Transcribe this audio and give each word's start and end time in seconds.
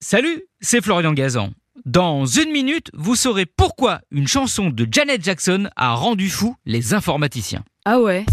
Salut, 0.00 0.42
c'est 0.60 0.82
Florian 0.82 1.14
Gazan. 1.14 1.50
Dans 1.86 2.26
une 2.26 2.50
minute, 2.50 2.90
vous 2.92 3.16
saurez 3.16 3.46
pourquoi 3.46 4.00
une 4.10 4.28
chanson 4.28 4.68
de 4.68 4.86
Janet 4.90 5.24
Jackson 5.24 5.70
a 5.74 5.94
rendu 5.94 6.28
fou 6.28 6.54
les 6.66 6.92
informaticiens. 6.92 7.64
Ah 7.86 8.00
ouais? 8.00 8.26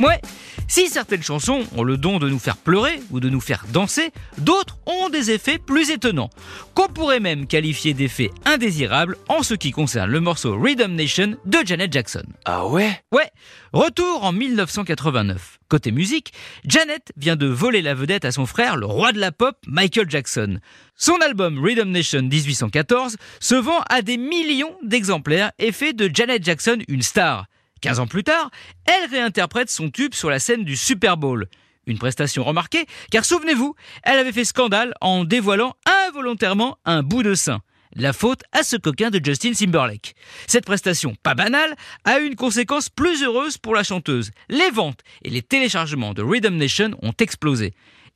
Ouais, 0.00 0.18
si 0.66 0.88
certaines 0.88 1.22
chansons 1.22 1.62
ont 1.76 1.82
le 1.82 1.98
don 1.98 2.18
de 2.18 2.30
nous 2.30 2.38
faire 2.38 2.56
pleurer 2.56 3.02
ou 3.10 3.20
de 3.20 3.28
nous 3.28 3.40
faire 3.40 3.66
danser, 3.70 4.12
d'autres 4.38 4.78
ont 4.86 5.10
des 5.10 5.30
effets 5.30 5.58
plus 5.58 5.90
étonnants, 5.90 6.30
qu'on 6.74 6.88
pourrait 6.88 7.20
même 7.20 7.46
qualifier 7.46 7.92
d'effets 7.92 8.30
indésirables 8.46 9.18
en 9.28 9.42
ce 9.42 9.52
qui 9.52 9.72
concerne 9.72 10.10
le 10.10 10.20
morceau 10.20 10.58
Rhythm 10.58 10.94
Nation 10.94 11.36
de 11.44 11.58
Janet 11.66 11.92
Jackson. 11.92 12.22
Ah 12.46 12.66
ouais? 12.66 12.98
Ouais, 13.12 13.28
retour 13.74 14.24
en 14.24 14.32
1989. 14.32 15.58
Côté 15.68 15.92
musique, 15.92 16.32
Janet 16.64 17.12
vient 17.18 17.36
de 17.36 17.46
voler 17.46 17.82
la 17.82 17.94
vedette 17.94 18.24
à 18.24 18.32
son 18.32 18.46
frère, 18.46 18.78
le 18.78 18.86
roi 18.86 19.12
de 19.12 19.18
la 19.18 19.32
pop, 19.32 19.56
Michael 19.66 20.08
Jackson. 20.08 20.60
Son 20.96 21.16
album 21.16 21.62
Rhythm 21.62 21.90
Nation 21.90 22.22
1814 22.22 23.18
se 23.38 23.54
vend 23.54 23.82
à 23.90 24.00
des 24.00 24.16
millions 24.16 24.74
d'exemplaires 24.82 25.52
et 25.58 25.72
fait 25.72 25.92
de 25.92 26.10
Janet 26.12 26.42
Jackson 26.42 26.78
une 26.88 27.02
star. 27.02 27.49
15 27.80 28.00
ans 28.00 28.06
plus 28.06 28.24
tard, 28.24 28.50
elle 28.84 29.10
réinterprète 29.10 29.70
son 29.70 29.90
tube 29.90 30.14
sur 30.14 30.30
la 30.30 30.38
scène 30.38 30.64
du 30.64 30.76
Super 30.76 31.16
Bowl. 31.16 31.48
Une 31.86 31.98
prestation 31.98 32.44
remarquée, 32.44 32.86
car 33.10 33.24
souvenez-vous, 33.24 33.74
elle 34.02 34.18
avait 34.18 34.32
fait 34.32 34.44
scandale 34.44 34.94
en 35.00 35.24
dévoilant 35.24 35.74
involontairement 36.08 36.78
un 36.84 37.02
bout 37.02 37.22
de 37.22 37.34
sein. 37.34 37.62
La 37.96 38.12
faute 38.12 38.42
à 38.52 38.62
ce 38.62 38.76
coquin 38.76 39.10
de 39.10 39.20
Justin 39.22 39.52
Timberlake. 39.52 40.14
Cette 40.46 40.64
prestation, 40.64 41.16
pas 41.24 41.34
banale, 41.34 41.74
a 42.04 42.20
eu 42.20 42.26
une 42.26 42.36
conséquence 42.36 42.88
plus 42.88 43.24
heureuse 43.24 43.58
pour 43.58 43.74
la 43.74 43.82
chanteuse. 43.82 44.30
Les 44.48 44.70
ventes 44.70 45.00
et 45.22 45.30
les 45.30 45.42
téléchargements 45.42 46.14
de 46.14 46.22
Rhythm 46.22 46.56
Nation 46.56 46.90
ont 47.02 47.14
explosé. 47.18 47.74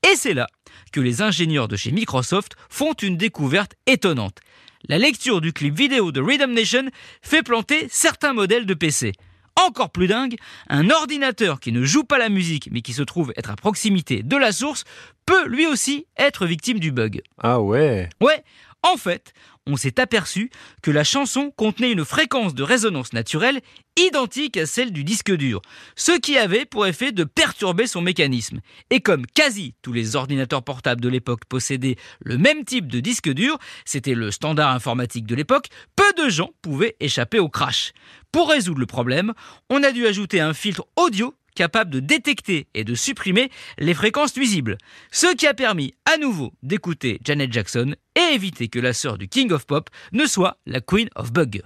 Et 0.08 0.14
c'est 0.14 0.34
là 0.34 0.46
que 0.92 1.00
les 1.00 1.22
ingénieurs 1.22 1.66
de 1.66 1.76
chez 1.76 1.90
Microsoft 1.90 2.52
font 2.68 2.92
une 2.92 3.16
découverte 3.16 3.74
étonnante. 3.86 4.38
La 4.86 4.98
lecture 4.98 5.40
du 5.40 5.52
clip 5.52 5.74
vidéo 5.74 6.12
de 6.12 6.20
Rhythm 6.20 6.52
Nation 6.52 6.90
fait 7.22 7.42
planter 7.42 7.88
certains 7.90 8.34
modèles 8.34 8.66
de 8.66 8.74
PC. 8.74 9.12
Encore 9.56 9.90
plus 9.90 10.08
dingue, 10.08 10.36
un 10.68 10.90
ordinateur 10.90 11.60
qui 11.60 11.70
ne 11.72 11.84
joue 11.84 12.04
pas 12.04 12.18
la 12.18 12.28
musique 12.28 12.68
mais 12.72 12.80
qui 12.82 12.92
se 12.92 13.02
trouve 13.02 13.32
être 13.36 13.50
à 13.50 13.56
proximité 13.56 14.22
de 14.22 14.36
la 14.36 14.52
source 14.52 14.84
peut 15.26 15.46
lui 15.46 15.66
aussi 15.66 16.06
être 16.16 16.46
victime 16.46 16.80
du 16.80 16.90
bug. 16.90 17.22
Ah 17.38 17.60
ouais 17.60 18.08
Ouais, 18.20 18.42
en 18.82 18.96
fait, 18.96 19.32
on 19.66 19.76
s'est 19.76 19.98
aperçu 20.00 20.50
que 20.82 20.90
la 20.90 21.04
chanson 21.04 21.50
contenait 21.56 21.92
une 21.92 22.04
fréquence 22.04 22.54
de 22.54 22.62
résonance 22.62 23.12
naturelle 23.12 23.60
identique 23.96 24.56
à 24.56 24.66
celle 24.66 24.92
du 24.92 25.04
disque 25.04 25.32
dur, 25.32 25.62
ce 25.96 26.12
qui 26.18 26.36
avait 26.36 26.64
pour 26.64 26.86
effet 26.86 27.12
de 27.12 27.24
perturber 27.24 27.86
son 27.86 28.00
mécanisme. 28.00 28.60
Et 28.90 29.00
comme 29.00 29.26
quasi 29.26 29.74
tous 29.82 29.92
les 29.92 30.16
ordinateurs 30.16 30.62
portables 30.62 31.00
de 31.00 31.08
l'époque 31.08 31.44
possédaient 31.48 31.96
le 32.20 32.38
même 32.38 32.64
type 32.64 32.88
de 32.88 33.00
disque 33.00 33.30
dur, 33.30 33.58
c'était 33.84 34.14
le 34.14 34.30
standard 34.30 34.70
informatique 34.70 35.26
de 35.26 35.34
l'époque, 35.34 35.68
peu 35.96 36.22
de 36.22 36.28
gens 36.28 36.50
pouvaient 36.62 36.96
échapper 37.00 37.38
au 37.38 37.48
crash. 37.48 37.92
Pour 38.32 38.50
résoudre 38.50 38.80
le 38.80 38.86
problème, 38.86 39.32
on 39.70 39.82
a 39.82 39.92
dû 39.92 40.06
ajouter 40.06 40.40
un 40.40 40.54
filtre 40.54 40.86
audio 40.96 41.34
capable 41.54 41.90
de 41.90 42.00
détecter 42.00 42.66
et 42.74 42.84
de 42.84 42.94
supprimer 42.94 43.50
les 43.78 43.94
fréquences 43.94 44.36
nuisibles. 44.36 44.76
Ce 45.12 45.32
qui 45.34 45.46
a 45.46 45.54
permis 45.54 45.94
à 46.04 46.18
nouveau 46.18 46.52
d'écouter 46.62 47.20
Janet 47.24 47.52
Jackson 47.52 47.94
et 48.16 48.34
éviter 48.34 48.68
que 48.68 48.78
la 48.78 48.92
sœur 48.92 49.18
du 49.18 49.28
King 49.28 49.52
of 49.52 49.66
Pop 49.66 49.88
ne 50.12 50.26
soit 50.26 50.58
la 50.66 50.80
Queen 50.80 51.08
of 51.14 51.32
Bug. 51.32 51.62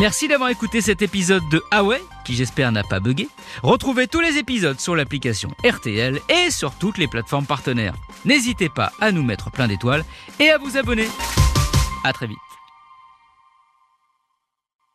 Merci 0.00 0.26
d'avoir 0.26 0.50
écouté 0.50 0.80
cet 0.80 1.02
épisode 1.02 1.48
de 1.50 1.62
Huawei, 1.72 2.02
qui 2.24 2.34
j'espère 2.34 2.72
n'a 2.72 2.82
pas 2.82 2.98
bugué. 2.98 3.28
Retrouvez 3.62 4.08
tous 4.08 4.20
les 4.20 4.38
épisodes 4.38 4.80
sur 4.80 4.96
l'application 4.96 5.50
RTL 5.64 6.20
et 6.28 6.50
sur 6.50 6.74
toutes 6.74 6.98
les 6.98 7.06
plateformes 7.06 7.46
partenaires. 7.46 7.94
N'hésitez 8.24 8.68
pas 8.68 8.92
à 9.00 9.12
nous 9.12 9.22
mettre 9.22 9.52
plein 9.52 9.68
d'étoiles 9.68 10.04
et 10.40 10.50
à 10.50 10.58
vous 10.58 10.76
abonner. 10.76 11.06
À 12.02 12.12
très 12.12 12.26
vite. 12.26 12.53